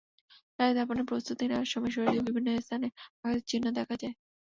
লাশ 0.59 0.71
দাফনের 0.77 1.09
প্রস্তুতি 1.09 1.43
নেওয়ার 1.47 1.71
সময় 1.71 1.93
শরীরের 1.93 2.25
বিভিন্ন 2.27 2.47
স্থানে 2.59 2.87
আঘাতের 3.17 3.47
চিহ্ন 3.49 3.65
দেখা 3.77 3.95
যায়। 4.01 4.15